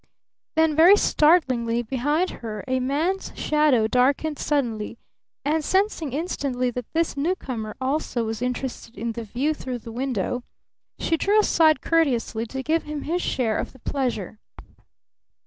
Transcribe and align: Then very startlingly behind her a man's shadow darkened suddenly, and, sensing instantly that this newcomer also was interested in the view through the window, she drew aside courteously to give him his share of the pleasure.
Then 0.55 0.75
very 0.75 0.95
startlingly 0.97 1.83
behind 1.83 2.31
her 2.41 2.63
a 2.67 2.79
man's 2.79 3.31
shadow 3.37 3.85
darkened 3.85 4.39
suddenly, 4.39 4.97
and, 5.45 5.63
sensing 5.63 6.11
instantly 6.11 6.71
that 6.71 6.91
this 6.93 7.15
newcomer 7.15 7.75
also 7.79 8.23
was 8.23 8.41
interested 8.41 8.97
in 8.97 9.11
the 9.11 9.23
view 9.23 9.53
through 9.53 9.77
the 9.77 9.91
window, 9.91 10.41
she 10.97 11.17
drew 11.17 11.39
aside 11.39 11.81
courteously 11.81 12.47
to 12.47 12.63
give 12.63 12.81
him 12.81 13.03
his 13.03 13.21
share 13.21 13.59
of 13.59 13.73
the 13.73 13.79
pleasure. 13.79 14.39